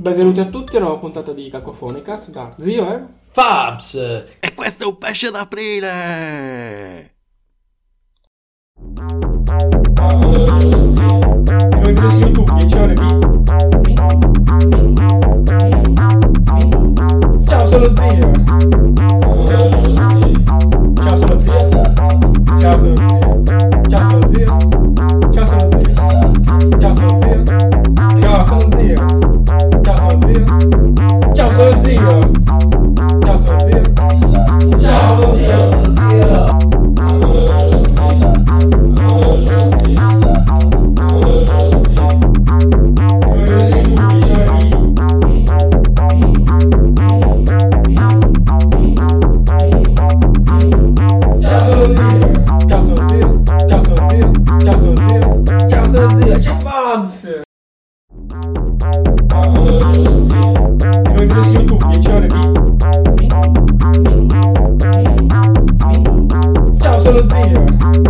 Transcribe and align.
Benvenuti 0.00 0.40
a 0.40 0.46
tutti 0.46 0.76
a 0.76 0.78
una 0.78 0.86
nuova 0.86 1.00
puntata 1.02 1.34
di 1.34 1.50
Cacofonecast 1.50 2.30
da 2.30 2.48
zio, 2.56 2.90
eh? 2.90 3.02
Fabs! 3.32 3.96
E 4.40 4.54
questo 4.54 4.84
è 4.84 4.86
un 4.86 4.96
pesce 4.96 5.30
d'aprile! 5.30 7.16
Come 11.74 11.92
se 11.92 12.06
YouTube 12.16 12.50
10 12.50 12.78
ore 12.78 12.94
di... 12.94 13.18
Ciao, 17.46 17.66
sono 17.66 17.94
zio! 17.94 18.32
Ciao, 20.96 21.18
sono 21.20 21.40
zio! 21.40 21.60
Ciao, 22.54 22.78
sono 22.78 22.80
zio! 22.88 23.04
Ciao, 23.90 24.06
sono 24.08 24.20
zio! 24.30 24.48
Ciao, 25.30 25.46
sono 25.46 25.68
zio! 25.68 25.98
Ciao, 26.78 26.94
sono 26.96 27.20
zio! 27.20 27.44
Ciao, 28.18 28.46
sono 28.46 28.70
zio! 28.70 29.29
sorteio, 31.60 32.20
tchau 33.22 33.38
sorteio, 33.46 33.82
tchau 33.94 34.18
tchau. 34.78 35.99
solo 67.10 67.26
zio 67.26 68.09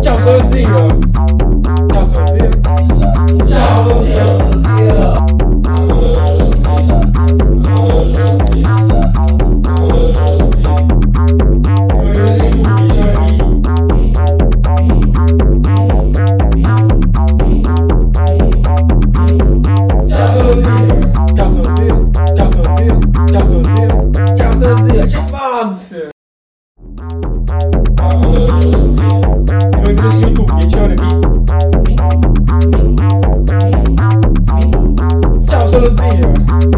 Tchau, 0.00 0.20
Sandinho! 0.24 0.88
questo 29.88 30.10
su 30.10 30.18
YouTube 30.18 30.54
10. 30.54 30.94
Ciao, 35.48 35.68
sono 35.68 35.94
zio! 35.96 36.77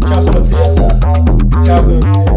Tchau, 0.00 0.22
Francisco. 0.24 0.88
Tchau, 1.64 1.84
Francisco. 1.84 2.29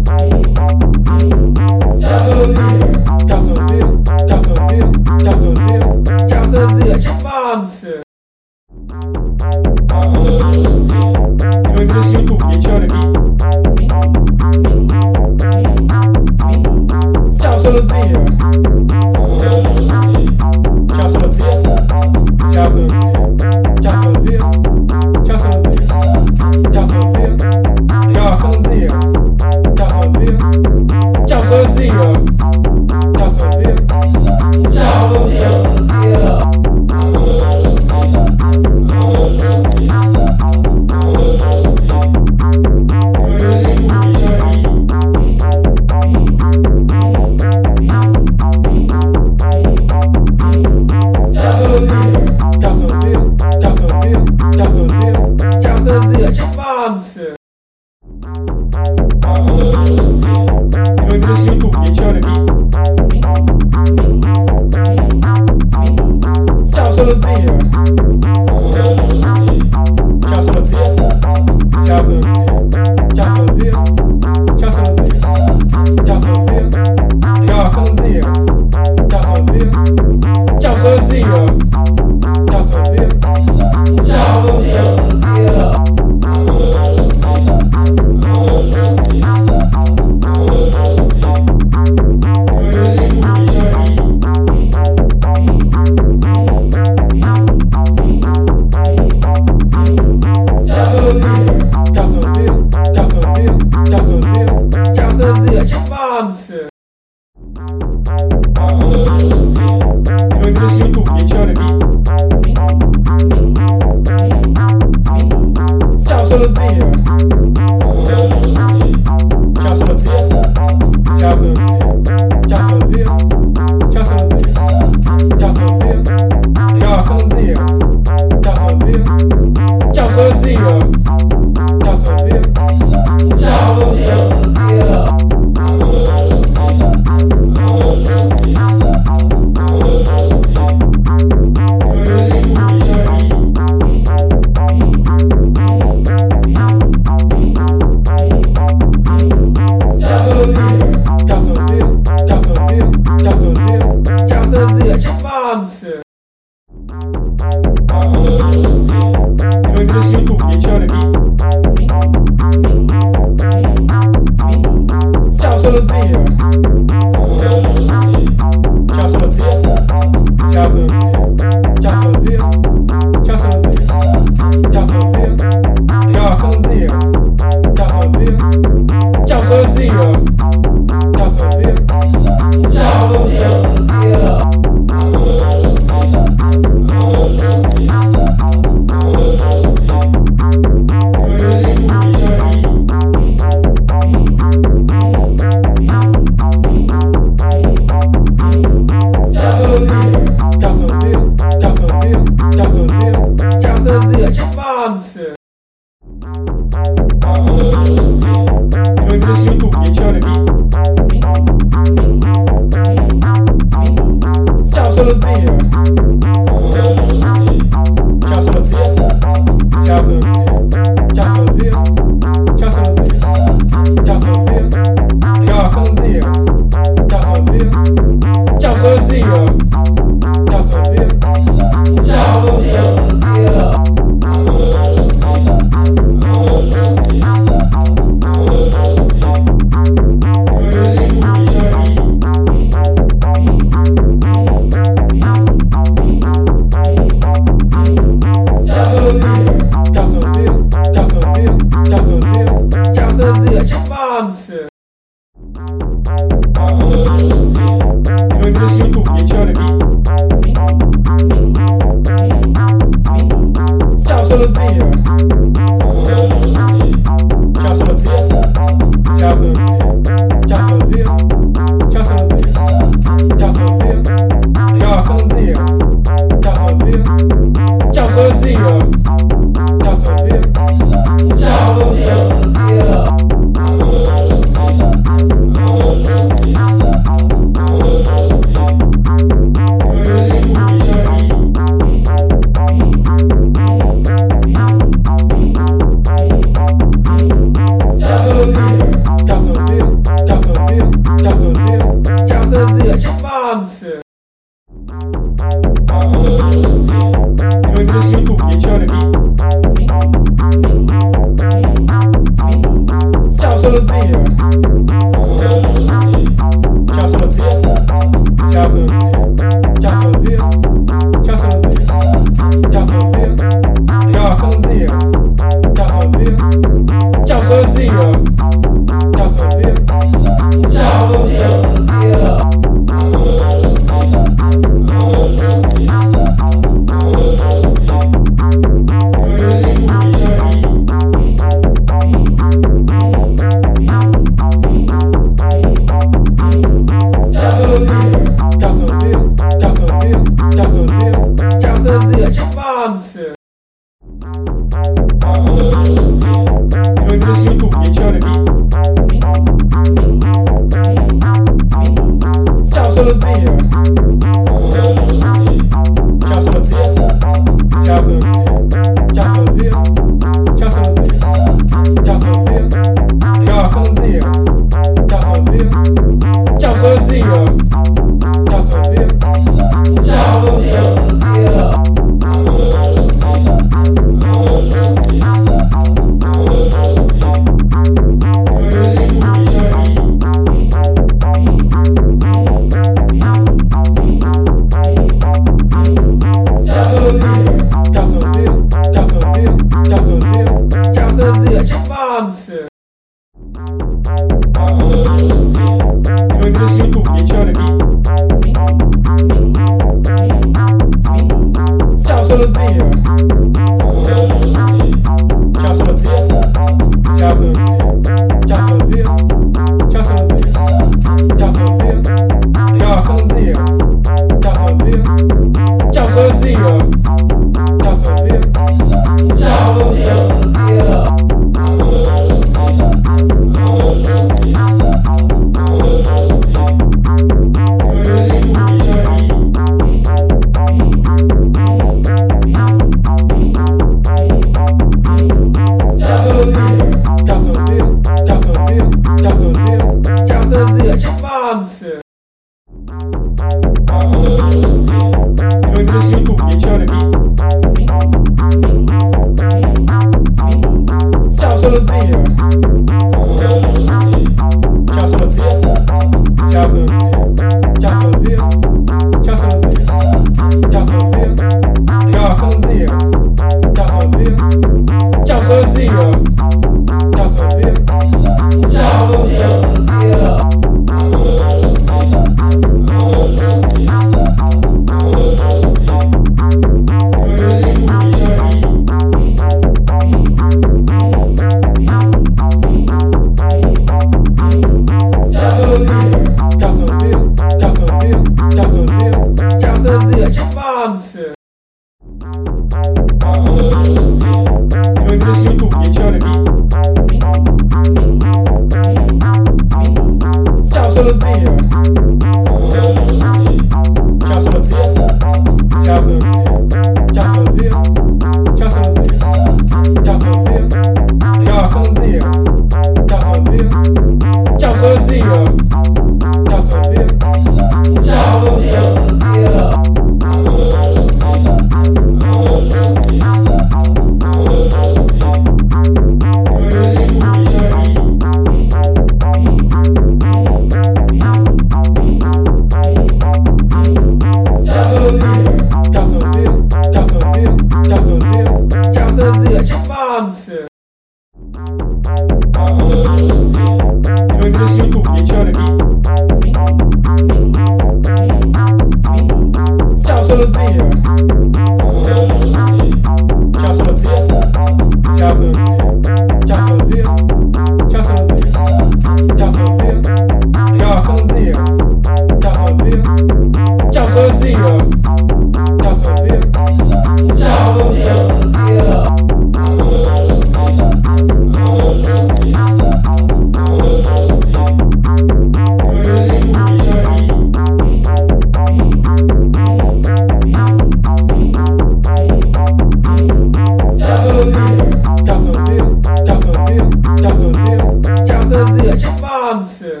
Фабсы! 599.20 600.00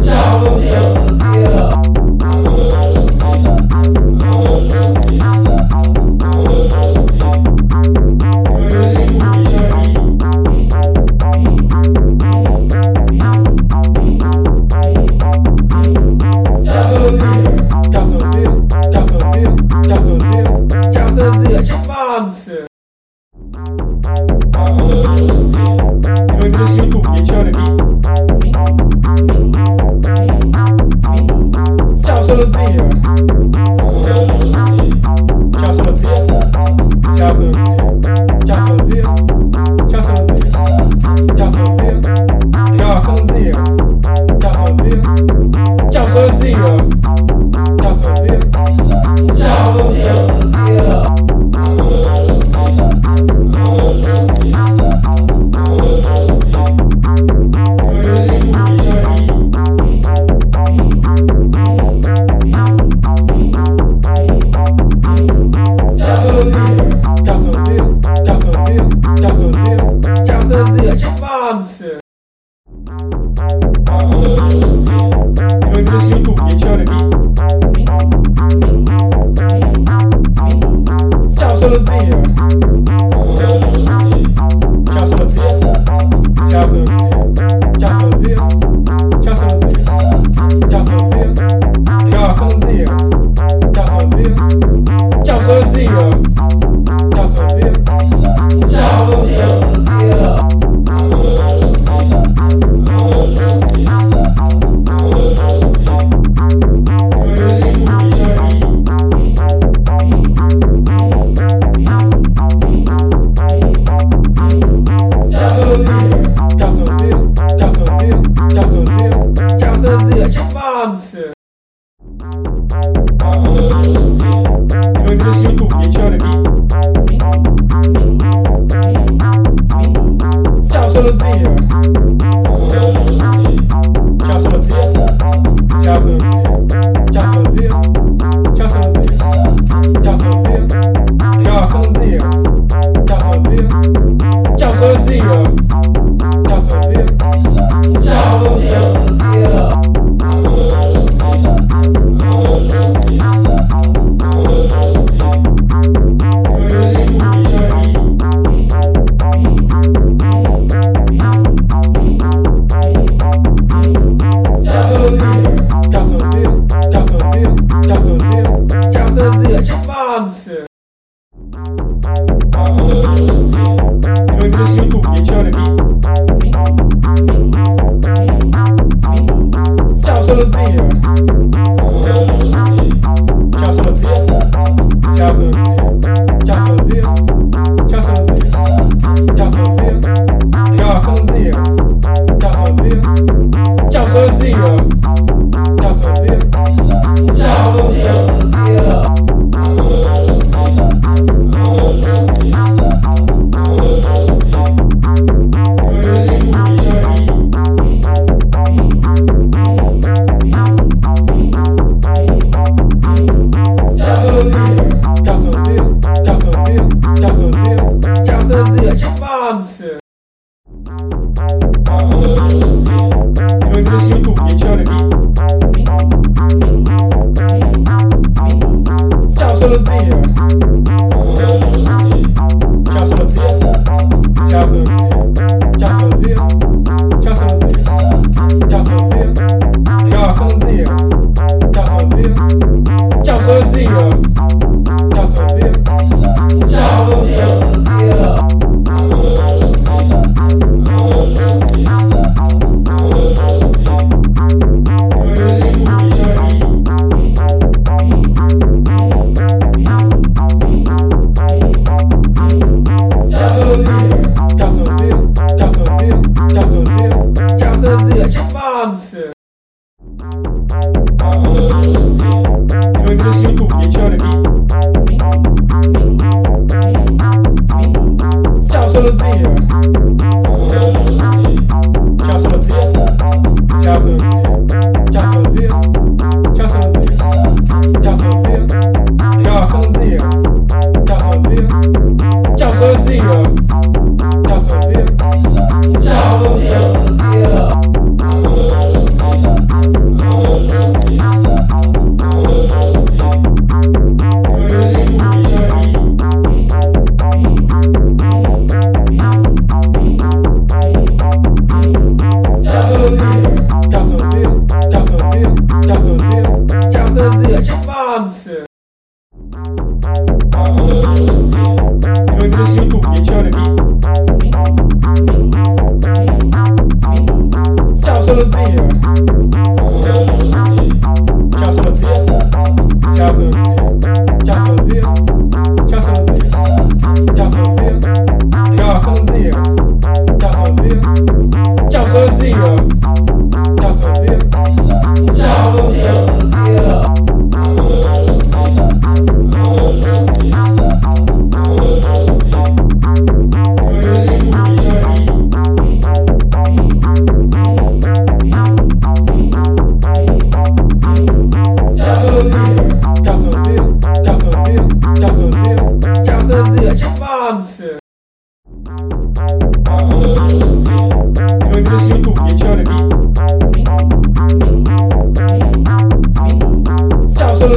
Ciao, 0.03 0.59
zio! 0.59 1.00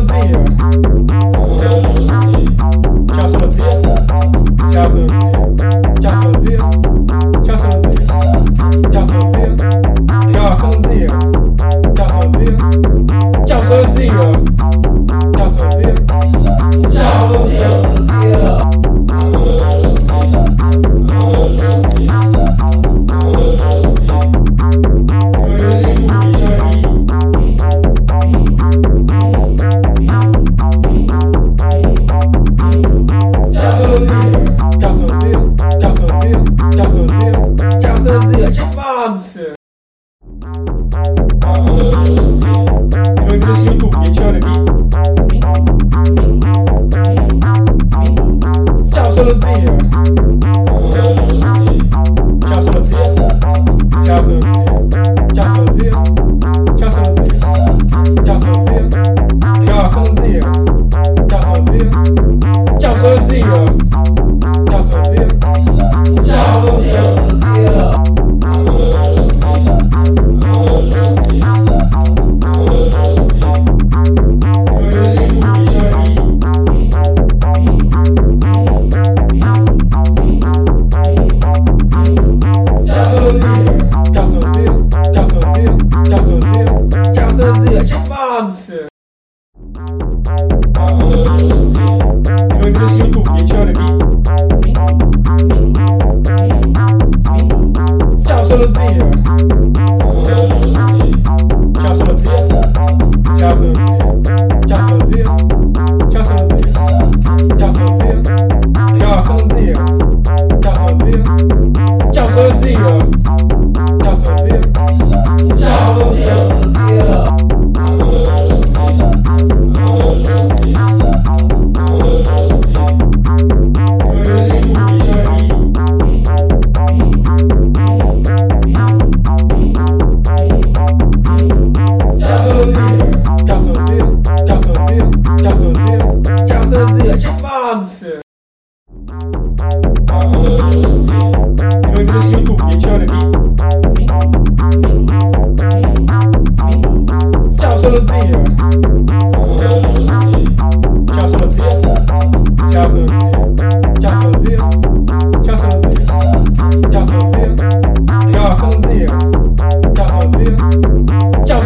melody. 0.00 0.43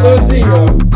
tó 0.08 0.16
tìyàn. 0.28 0.87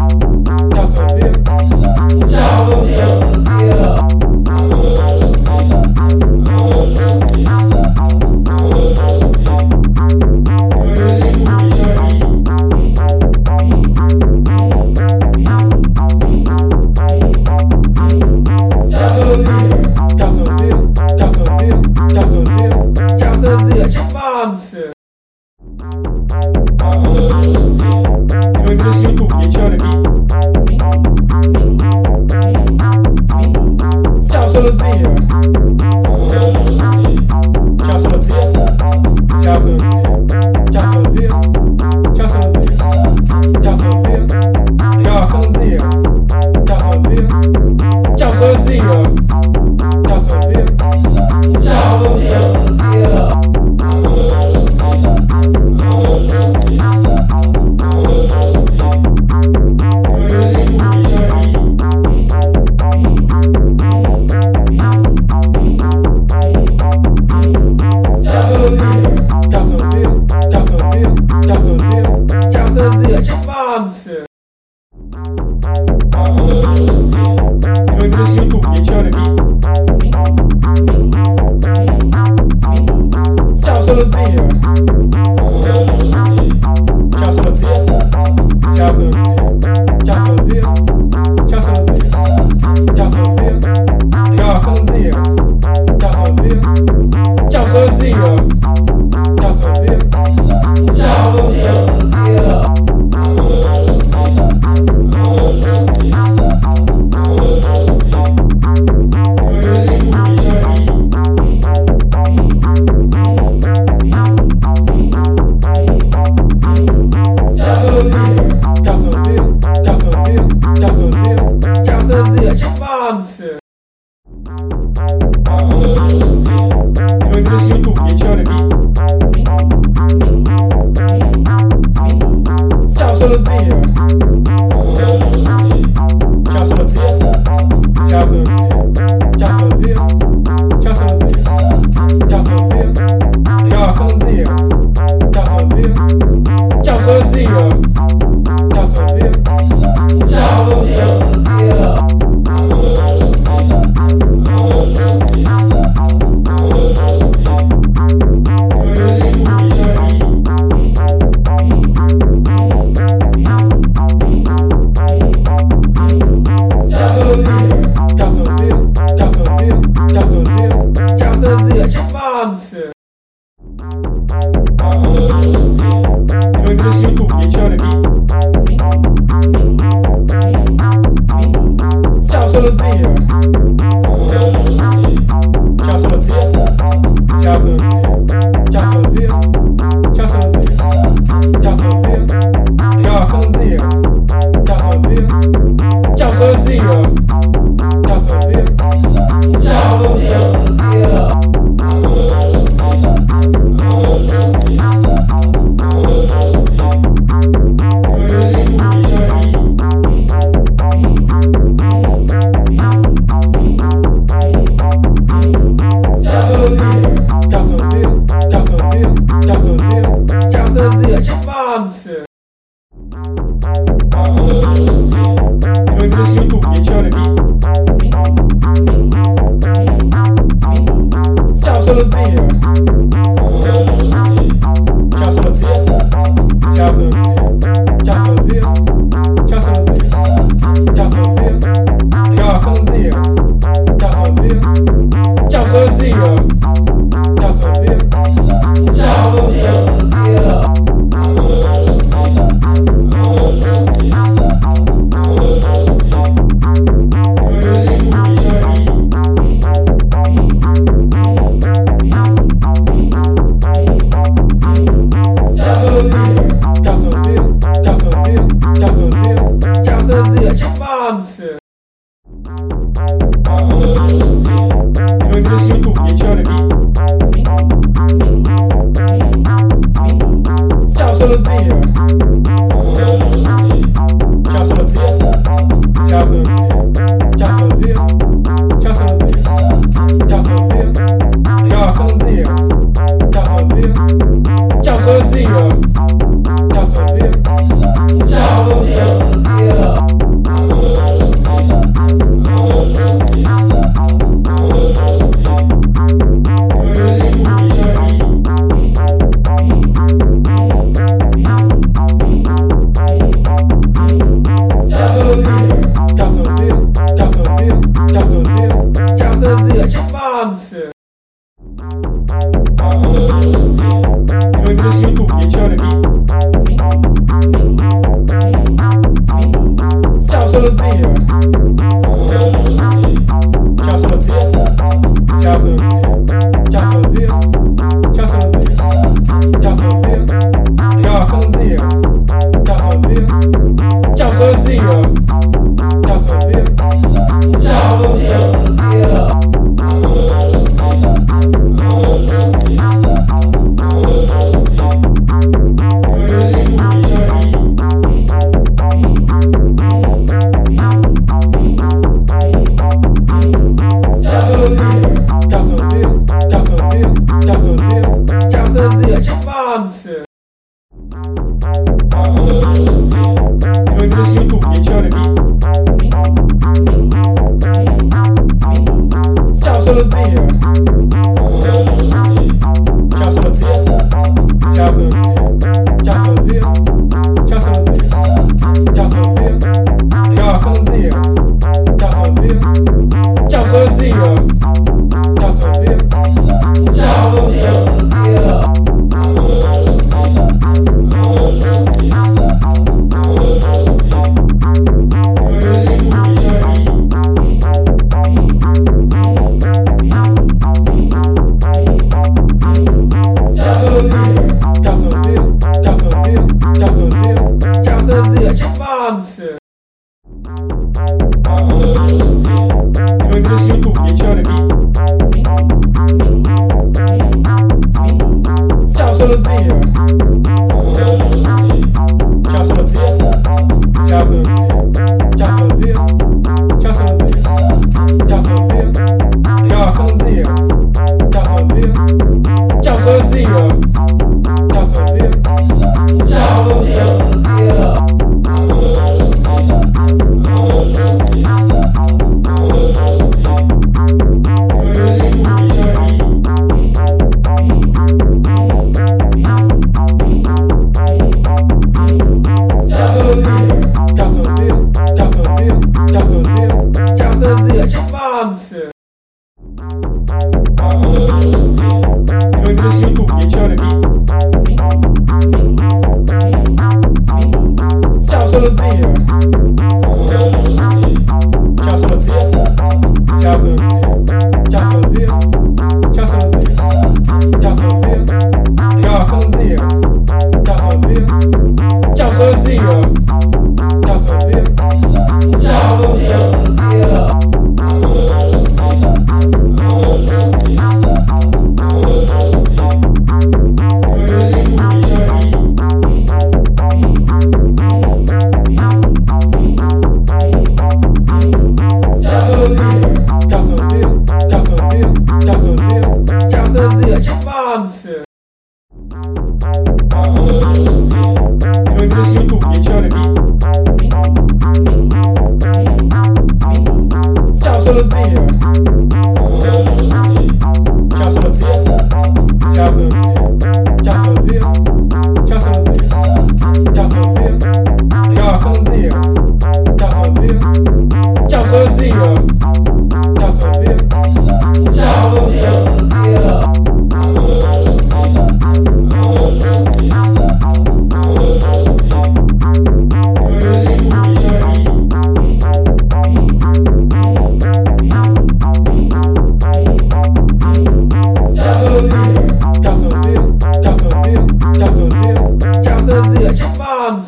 Eu 566.43 566.53
te 566.53 566.63
falo, 566.77 567.21